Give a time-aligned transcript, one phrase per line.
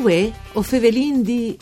[0.00, 1.58] Uè, o fevelin di...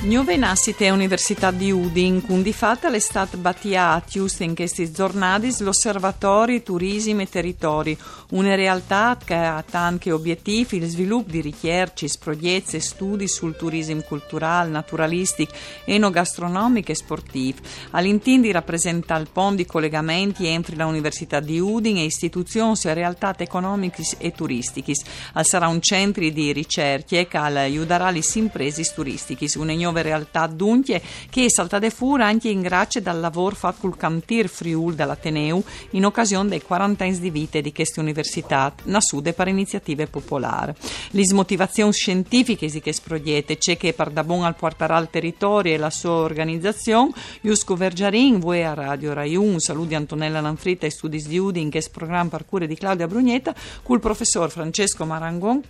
[0.00, 7.22] Nuove nascite Università di Udin, con di fatto l'estate battiatius in questi giornati l'osservatorio turismo
[7.22, 7.98] e territori,
[8.30, 14.00] una realtà che ha tanti obiettivi, il sviluppo di ricerche, progetti e studi sul turismo
[14.02, 15.52] culturale, naturalistico,
[15.84, 17.58] enogastronomico e sportivo.
[17.90, 23.34] All'intindi rappresenta il ponte di collegamenti entro la Università di Udin e istituzioni e realtà
[23.36, 24.92] economiche e turistiche.
[25.40, 29.48] Sarà un centro di ricerche che aiuterà le imprese turistiche,
[29.88, 30.46] nuove realtà.
[30.46, 35.62] Dunque che è saltate fuori anche in grazie dal lavoro fatto col Cantir Friul dall'Ateneu
[35.90, 40.72] in occasione dei 40 anni di vita di queste università nascute per iniziative popolari.
[41.10, 45.76] Le motivazioni scientifiche questo progetto c'è che per da buon al portare al territorio e
[45.76, 51.22] la sua organizzazione, Iusco Vergiarin, voi a Radio Rai 1, saluti Antonella Lanfritta e studi
[51.22, 55.62] di Udi in questo programma per cure di Claudia Brugnetta, col professor Francesco Marangon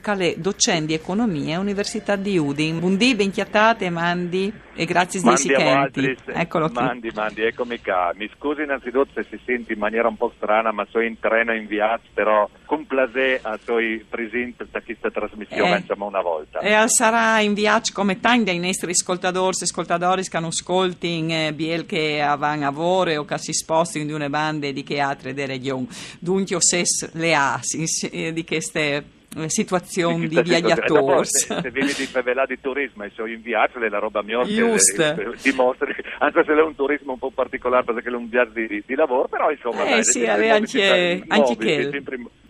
[0.00, 2.78] Calè, docente di economia Università di Udin.
[2.78, 6.16] Buondì, ben chiattate, mandi e grazie di sicenti.
[6.26, 6.82] Eccolo qui.
[6.82, 8.10] Mandi, mandi, eccomi qua.
[8.14, 11.52] Mi scusi innanzitutto se si sente in maniera un po' strana, ma sono in treno
[11.52, 16.60] in viaggio, però con plasè a soi presente da questa trasmissione, eh, diciamo una volta.
[16.60, 21.30] E sarà in viaggio come tanti dei nostri ascoltatori e ascoltatori che hanno ascolti in
[21.30, 25.34] eh, biel che avranno lavoro o che si spostano di una banda di che altre
[25.34, 25.88] delle regioni.
[26.18, 27.60] Dunque, se le ha
[28.32, 29.04] di queste eh,
[29.46, 31.26] situazione di viaggiatori.
[31.26, 34.42] Se, se vieni di favela di turismo e sei in viaggio, è la roba mia
[34.42, 34.52] che
[35.42, 38.94] dimostra, anche se è un turismo un po' particolare perché è un viaggio di, di
[38.94, 39.84] lavoro, però insomma...
[39.84, 41.56] Eh dai, sì, anche, anche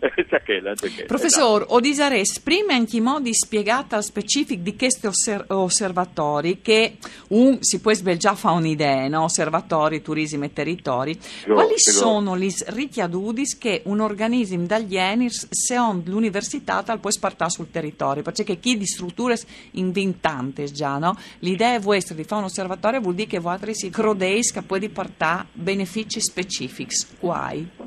[1.07, 1.75] Professor, esatto.
[1.75, 6.97] Odisare, esprime anche i modi spiegati al specifico di questi osser- osservatori che
[7.29, 9.23] un, si può già fa un'idea, no?
[9.23, 11.17] osservatori, turismo e territori.
[11.47, 17.49] Io, Quali sono le richiadudis che un organismo dagli ENIRS, se on l'università, può spartare
[17.49, 18.23] sul territorio?
[18.23, 19.37] Perché chi di strutture
[19.71, 21.17] inventanti già, no?
[21.39, 25.47] L'idea vostra di fare un osservatorio vuol dire che voi si crodeis che può portare
[25.53, 27.05] benefici specifici.
[27.19, 27.84] Quai?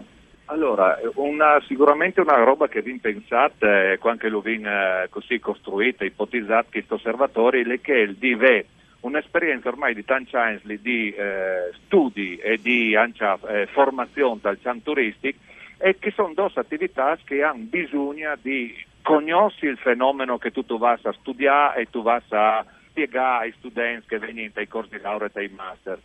[0.51, 6.07] Allora, una, sicuramente una roba che vi pensate, eh, anche lo vin eh, così costruita,
[6.07, 8.67] ipotizzata, questo osservatorio, è che il DIVE
[9.01, 14.83] un'esperienza ormai di tanti anni di eh, studi e di ancia, eh, formazione dal cian
[14.83, 15.39] turistico
[15.77, 20.79] e che sono due attività che hanno bisogno di conoscere il fenomeno che tu, tu
[20.79, 25.01] vas a studiare e tu vas a spiegare ai studenti che vengono ai corsi di
[25.01, 25.99] laurea e ai master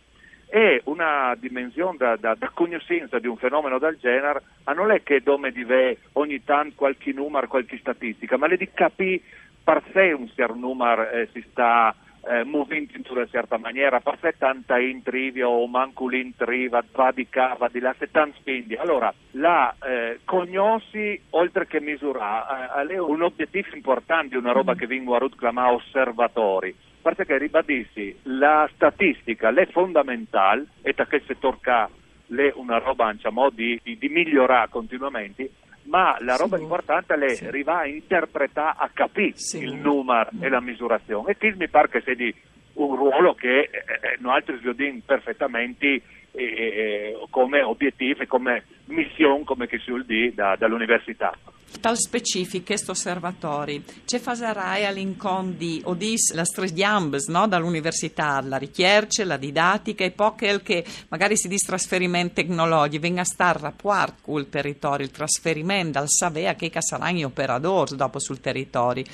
[0.54, 5.02] è una dimensione da, da, da, conoscenza di un fenomeno del genere, ma non è
[5.02, 9.20] che dome di ve ogni tanto qualche numero, qualche statistica, ma le di capire
[9.64, 11.92] per sé un certo numero eh, si sta
[12.28, 17.26] eh, muovendo in una certa maniera, per sé tanta intrivia o manco l'intriva, va di
[17.28, 18.76] qua, va di là, se tanto spendi.
[18.76, 24.86] Allora, la eh, cognosi, oltre che misurare, eh, è un obiettivo importante, una roba che
[24.86, 31.88] vengo a chiamare osservatori perché ribadissi, la statistica è fondamentale e da che se tocca
[32.28, 35.50] è una roba diciamo, di, di, di migliorare continuamente,
[35.84, 36.62] ma la roba sì.
[36.62, 37.46] importante è sì.
[37.46, 39.58] arrivare a interpretare, a capire sì.
[39.58, 41.32] il numero e la misurazione.
[41.32, 42.34] E qui mi pare che sia di
[42.74, 48.64] un ruolo che eh, eh noi altri sviluppiamo perfettamente eh, eh, come obiettivo e come
[48.86, 51.36] missione, come che si vuol dire, da, dall'università
[51.80, 53.84] tal specifiche osservatori.
[54.04, 57.46] C'è fasarai all'incon di Odis la strediambes no?
[57.46, 63.24] dall'università, la ricerca, la didattica e quel che magari si dice trasferimento tecnologico, venga a
[63.24, 68.40] stare rapporto con il territorio, il trasferimento dal Savea che saranno gli operatori dopo sul
[68.40, 69.04] territorio.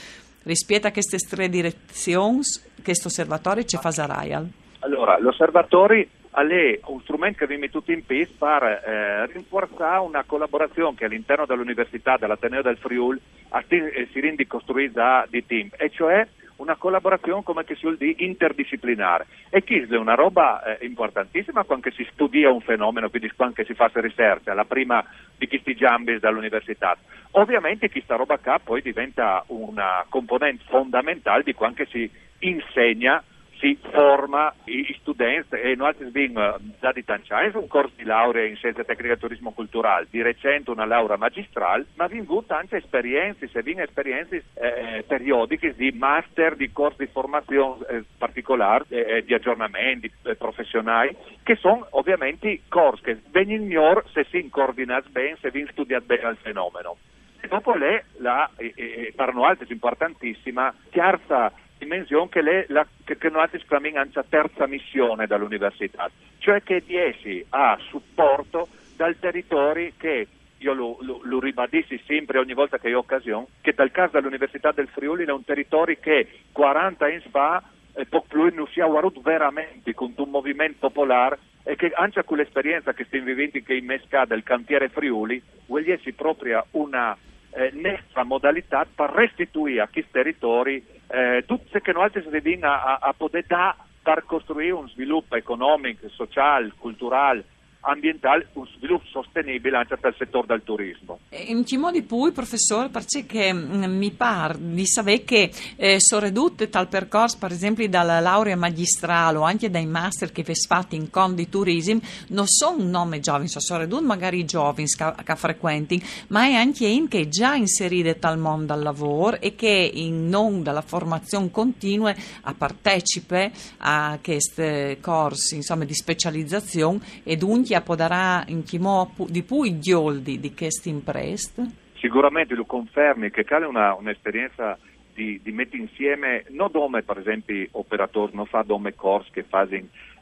[0.42, 2.40] Rispetto a queste tre direzioni,
[2.82, 4.32] questo osservatorio c'è fasarai?
[4.80, 10.96] Allora, l'osservatorio è un strumento che viene tutto in piedi per eh, rinforzare una collaborazione
[10.96, 13.20] che all'interno dell'università, dell'Ateneo del Friul,
[13.68, 16.26] eh, si rende costruita di team, e cioè
[16.60, 21.90] una collaborazione come si vuol dire interdisciplinare e che è una roba eh, importantissima quando
[21.90, 25.04] si studia un fenomeno, quindi quando si fa ricerca, la prima
[25.36, 26.96] di questi giambi dall'università.
[27.32, 32.08] Ovviamente questa roba qua poi diventa una componente fondamentale di quando si
[32.40, 33.22] insegna
[33.60, 38.46] si forma i studenti e noi abbiamo già di tanti anni un corso di laurea
[38.46, 42.78] in scienze tecniche e turismo culturale, di recente una laurea magistrale, ma abbiamo avuto tante
[42.78, 49.22] esperienze, se abbiamo esperienze eh, periodiche di master, di corsi di formazione eh, particolari, eh,
[49.24, 55.36] di aggiornamenti eh, professionali, che sono ovviamente corsi che vengono migliori se si coordinano bene,
[55.40, 56.96] se si studiato bene il fenomeno.
[57.42, 62.86] E dopo lei, la, e, e, per noi è importantissima, terza dimensione che, le, la,
[63.04, 69.18] che, che noi chiamiamo la terza missione dall'università, cioè che di essi ha supporto dal
[69.18, 70.28] territorio che
[70.58, 74.72] io lo, lo, lo, ribadissi sempre ogni volta che ho occasione, che dal caso dell'Università
[74.72, 77.62] del Friuli è un territorio che 40 anni fa
[77.94, 78.06] eh,
[78.52, 83.04] non si è avuto veramente con un movimento popolare e che anche con l'esperienza che
[83.04, 87.16] stiamo vivendo che in Mesca del cantiere Friuli, vuole essere proprio una
[87.52, 92.22] eh, nostra modalità per restituire a questi territori eh, tutte che noi si
[92.68, 97.44] a, a poter dare per costruire un sviluppo economico, sociale, culturale
[97.80, 101.20] ambientale, un sviluppo sostenibile anche per il settore del turismo.
[101.30, 106.68] In che modo poi, professore, perché mm, mi pare di sapere che eh, sono ridotte
[106.68, 111.10] tal percorso, per esempio dalla laurea magistrale o anche dai master che vi fatti in
[111.10, 116.44] con di turismo, non sono un nome giovane, sono ridotte magari giovani che frequenti, ma
[116.44, 120.82] è anche in che già inserite tal mondo al lavoro e che in non dalla
[120.82, 128.64] formazione continua a partecipe a questi corsi insomma, di specializzazione e dunque minchia podarà in
[128.64, 131.62] chimò di più i ghioldi di questi imprest?
[131.94, 134.76] Sicuramente lo confermi che cade una, un'esperienza
[135.14, 139.68] di, di mettere insieme, non come per esempio operatori, non fa come corsi che fanno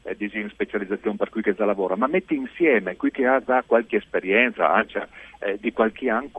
[0.03, 3.63] eh, disegno specializzazione per cui che già lavora, ma metti insieme qui che ha già
[3.65, 5.07] qualche esperienza, anche
[5.39, 6.29] eh, di qualche anno,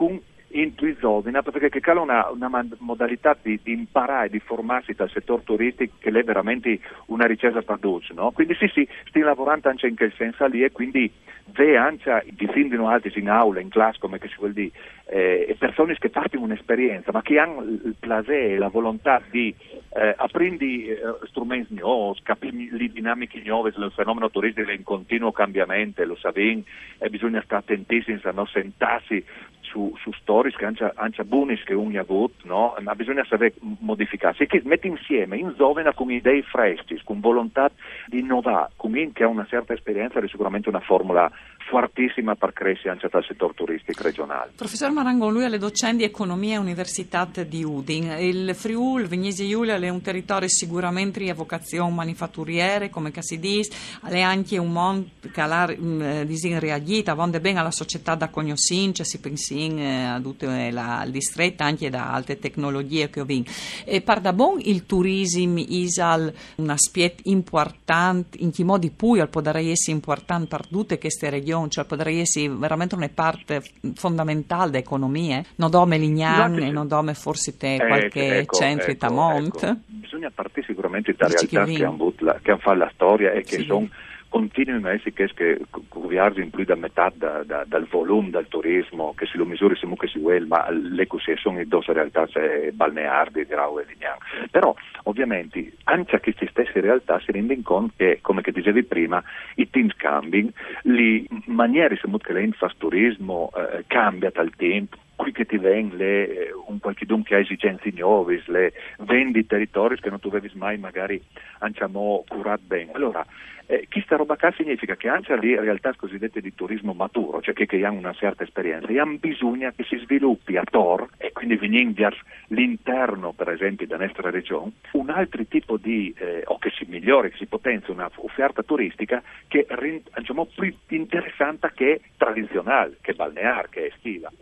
[0.50, 5.44] con intuizovina perché che cala una, una modalità di, di, imparare, di formarsi dal settore
[5.44, 8.30] turistico che è veramente una ricerca produce, no?
[8.32, 11.10] Quindi sì, sì, stiamo lavorando anche in quel senso lì e quindi
[11.52, 14.70] ve anche di difendono altri in aula, in classe, come si vuol dire,
[15.06, 19.54] eh, persone che fanno un'esperienza, ma che hanno il piacere la volontà di
[19.92, 20.98] eh, apprendi eh,
[21.28, 26.62] strumenti nuovi, capire le dinamiche nuove, il fenomeno turistico è in continuo cambiamento, lo sapete,
[26.98, 29.24] e bisogna stare attentissimi a non sentarsi
[29.60, 32.74] su, su stories che anche, anche buoni che uno ha avuto, no?
[32.80, 34.44] ma bisogna sapere modificarsi.
[34.44, 37.70] E che mette insieme in Zovena con idee fresche, con volontà
[38.06, 41.30] di innovare, con chi ha una certa esperienza è sicuramente una formula
[41.70, 44.50] fortissima per crescere anche dal settore turistico regionale.
[44.56, 48.16] Professor Marangon, lui è docente di economia all'Università di Udin.
[48.18, 53.70] Il Friul, Vignesi Giulia, è un territorio sicuramente a vocazione manifatturiere, come si dice,
[54.04, 59.20] è anche un mondo che ha mm, reagito, vonde bene alla società da cognosin, si
[59.20, 63.52] pensa eh, a tutto il distretto anche da altre tecnologie che ho vinto.
[63.84, 69.92] E par da il turismo isal un aspetto importante, in che modi poi può essere
[69.92, 73.62] importante per tutte queste regioni regione, cioè potrei essere veramente una parte
[73.94, 79.06] fondamentale dell'economia, non dome Lignan e non dome forse te ecco, qualche ecco, centro ecco,
[79.06, 79.62] Tamont.
[79.62, 79.76] Ecco.
[79.86, 83.64] Bisogna partire sicuramente da realtà che, che hanno, fatto la storia e che sì.
[83.64, 83.88] sono
[84.30, 89.12] continuino a essere che curviarsi in più da metà da, da, dal volume del turismo
[89.14, 92.26] che si lo misuri se che si vuole ma le cose sono in due realtà
[92.26, 94.16] c'è balneari di Rau e Lignan
[94.50, 94.72] però
[95.04, 99.22] ovviamente anche a queste stesse realtà si rendono conto che come che dicevi prima
[99.56, 100.50] i team cambiano
[100.82, 106.02] le maniere se che lei fa turismo eh, cambia dal tempo qui che ti vengono
[106.02, 110.78] eh, un qualche che ha esigenze nuove, le vendi territori che non tu avevi mai
[110.78, 111.22] magari
[111.58, 111.84] anche
[112.26, 112.92] curato bene.
[112.92, 113.26] Allora,
[113.70, 117.54] eh, chi sta roba qua significa che anche le realtà cosiddette di turismo maturo, cioè
[117.54, 121.54] che, che hanno una certa esperienza, hanno bisogno che si sviluppi a Tor e quindi
[121.54, 122.08] venendo
[122.48, 127.30] l'interno, per esempio, della nostra regione, un altro tipo di, eh, o che si migliori,
[127.30, 133.86] che si potenzia un'offerta turistica che è diciamo, più interessante che tradizionale, che balneare, che
[133.86, 134.32] estiva.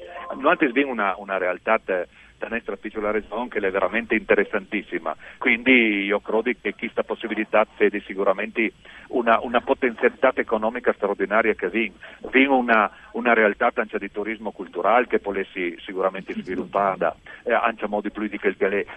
[0.40, 1.80] Noi abbiamo una, una realtà
[2.46, 5.16] nostra piccola regione che è veramente interessantissima.
[5.38, 8.72] Quindi io credo che questa possibilità vede sicuramente
[9.08, 11.94] una, una, potenzialità economica straordinaria che viene.
[12.30, 17.88] Viene una, una, realtà di turismo culturale che può essere sicuramente sviluppata eh, anche a
[17.88, 18.54] modi più di che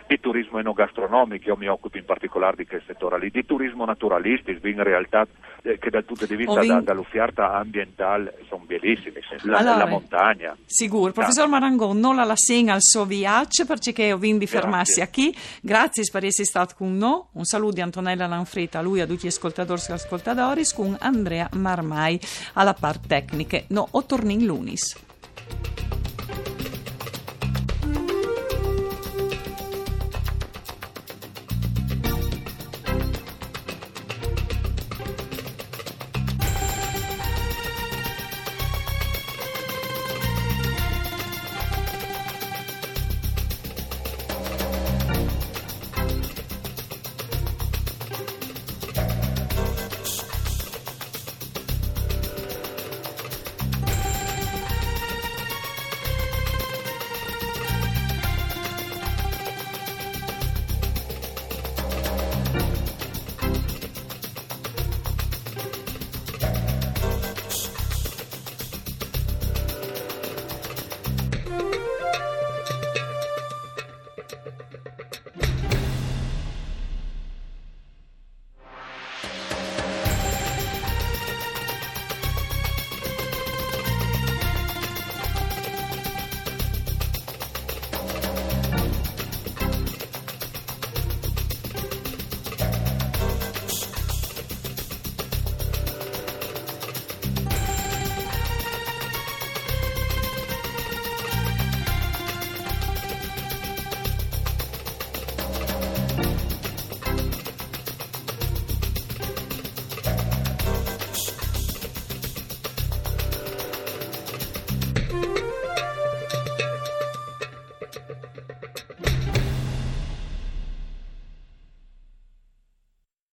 [0.07, 4.59] di turismo enogastronomico, io mi occupo in particolare di quel settore lì, di turismo naturalistico,
[4.61, 5.25] viene realtà
[5.63, 6.75] eh, che dal punto di vista Ovin...
[6.75, 10.57] da, dall'offerta ambientale sono bellissime, la, allora, la montagna.
[10.65, 11.11] Sicuro.
[11.11, 15.35] Professor Marangon, non la segna al suo viaggio perché ho vinto fermarsi qui.
[15.61, 17.21] Grazie per essere stato con noi.
[17.33, 21.49] Un saluto di Antonella Lanfrita, a lui a tutti gli ascoltatori e ascoltatori, con Andrea
[21.53, 22.19] Marmai
[22.53, 23.61] alla parte tecnica.
[23.67, 24.95] No, o torni in lunis.